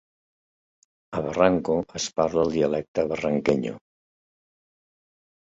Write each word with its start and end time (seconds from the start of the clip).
A 1.19 1.21
Barrancos 1.25 1.93
es 1.99 2.07
parla 2.21 2.47
el 2.47 2.57
dialecte 2.57 3.07
barranquenho. 3.13 3.77